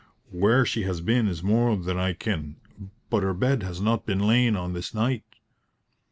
Where 0.31 0.65
she 0.65 0.81
has 0.85 0.99
been 0.99 1.27
is 1.27 1.43
more 1.43 1.77
than 1.77 1.95
I 1.99 2.13
ken, 2.13 2.55
but 3.11 3.21
her 3.21 3.35
bed 3.35 3.61
has 3.61 3.79
not 3.79 4.03
been 4.03 4.17
lain 4.25 4.55
on 4.55 4.73
this 4.73 4.95
night." 4.95 5.35